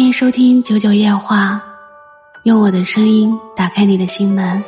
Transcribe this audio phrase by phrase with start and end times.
[0.00, 1.62] 欢迎收听九九夜话，
[2.44, 4.64] 用我的声音打开你的心门。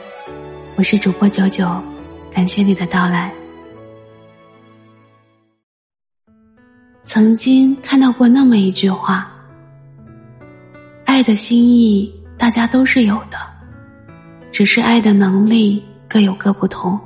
[0.77, 1.82] 我是主播九九，
[2.30, 3.32] 感谢你的到来。
[7.00, 9.32] 曾经看到过那么一句话
[11.07, 13.39] ：“爱的心意，大家都是有的，
[14.53, 17.01] 只是爱的能力各有各不同。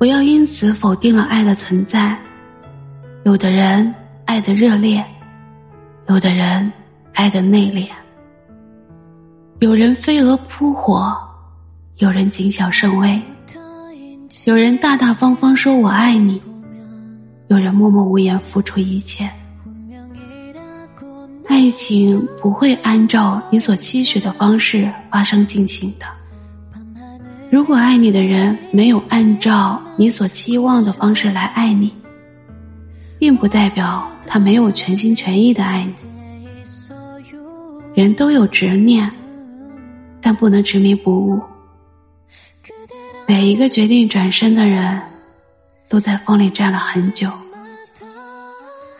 [0.00, 2.18] 不要因此否定了爱的存在。
[3.22, 3.94] 有的人
[4.24, 5.02] 爱的热烈。”
[6.08, 6.72] 有的人
[7.12, 7.86] 爱的内敛，
[9.60, 11.14] 有人飞蛾扑火，
[11.98, 13.20] 有人谨小慎微，
[14.46, 16.40] 有人大大方方说我爱你，
[17.48, 19.28] 有人默默无言付出一切。
[21.46, 26.06] 爱情不会按照你所期许的方式发生进行的。
[27.50, 31.94] 如果爱你的人没有按照你所期望的方式来爱你，
[33.18, 34.10] 并不代表。
[34.26, 35.94] 他没有全心全意的爱你。
[37.94, 39.10] 人都有执念，
[40.20, 41.40] 但不能执迷不悟。
[43.26, 45.00] 每一个决定转身的人，
[45.88, 47.30] 都在风里站了很久。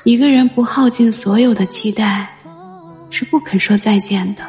[0.05, 2.35] 一个人不耗尽所有的期待，
[3.11, 4.45] 是不肯说再见的。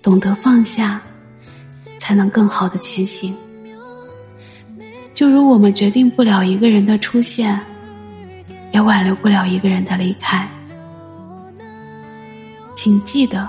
[0.00, 1.02] 懂得放下，
[1.98, 3.36] 才能更好的前行。
[5.12, 7.60] 就如我们决定不了一个人的出现。
[8.74, 10.48] 也挽留不了一个人的离开，
[12.74, 13.48] 请记得，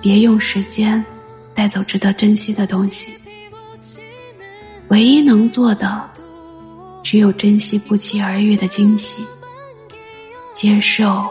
[0.00, 1.02] 别用时间
[1.54, 3.12] 带走值得珍惜的东西。
[4.88, 6.10] 唯一能做的，
[7.00, 9.24] 只有珍惜不期而遇的惊喜，
[10.50, 11.24] 接受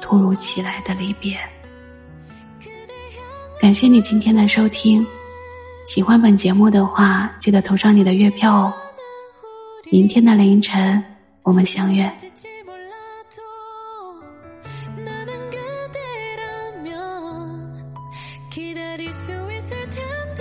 [0.00, 1.38] 突如其来的离别。
[3.60, 5.06] 感谢你今天的收听，
[5.84, 8.72] 喜欢本节目的话，记得投上你的月票哦。
[9.92, 11.04] 明天的凌晨。
[11.45, 12.11] 我们相约。
[18.51, 20.31] 기다릴 수 있을 텐